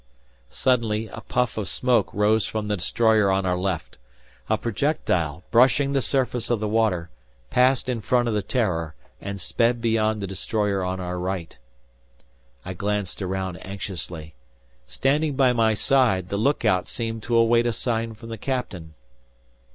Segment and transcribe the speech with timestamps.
[0.49, 3.99] Suddenly, a puff of smoke rose from the destroyer on our left.
[4.49, 7.11] A projectile, brushing the surface of the water,
[7.51, 11.55] passed in front of the "Terror," and sped beyond the destroyer on our right.
[12.65, 14.33] I glanced around anxiously.
[14.87, 18.95] Standing by my side, the lookout seemed to await a sign from the captain.